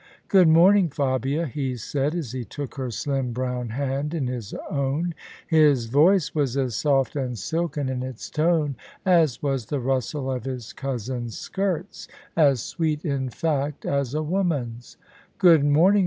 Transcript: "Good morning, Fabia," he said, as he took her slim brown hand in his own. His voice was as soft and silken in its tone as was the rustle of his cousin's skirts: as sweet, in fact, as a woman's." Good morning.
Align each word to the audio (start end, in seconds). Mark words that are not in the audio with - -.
"Good 0.29 0.47
morning, 0.47 0.89
Fabia," 0.89 1.45
he 1.45 1.75
said, 1.77 2.15
as 2.15 2.31
he 2.31 2.43
took 2.43 2.73
her 2.73 2.89
slim 2.89 3.33
brown 3.33 3.69
hand 3.69 4.15
in 4.15 4.25
his 4.25 4.51
own. 4.71 5.13
His 5.45 5.85
voice 5.85 6.33
was 6.33 6.57
as 6.57 6.75
soft 6.75 7.15
and 7.15 7.37
silken 7.37 7.87
in 7.87 8.01
its 8.01 8.31
tone 8.31 8.75
as 9.05 9.43
was 9.43 9.67
the 9.67 9.79
rustle 9.79 10.31
of 10.31 10.45
his 10.45 10.73
cousin's 10.73 11.37
skirts: 11.37 12.07
as 12.35 12.63
sweet, 12.63 13.05
in 13.05 13.29
fact, 13.29 13.85
as 13.85 14.15
a 14.15 14.23
woman's." 14.23 14.97
Good 15.37 15.63
morning. 15.63 15.99